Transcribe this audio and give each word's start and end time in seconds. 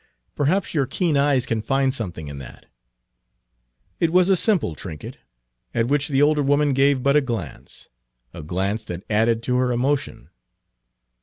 Perhaps 0.35 0.73
your 0.73 0.87
keen 0.87 1.15
eyes 1.15 1.45
can 1.45 1.61
find 1.61 1.93
something 1.93 2.27
in 2.27 2.39
that." 2.39 2.65
It 3.99 4.11
was 4.11 4.29
a 4.29 4.35
simple 4.35 4.73
trinket, 4.73 5.17
at 5.75 5.89
which 5.89 6.07
the 6.07 6.23
older 6.23 6.41
woman 6.41 6.73
gave 6.73 7.03
but 7.03 7.15
a 7.15 7.21
glance 7.21 7.89
a 8.33 8.41
glance 8.41 8.83
that 8.85 9.03
added 9.11 9.43
to 9.43 9.57
her 9.57 9.71
emotion. 9.71 10.29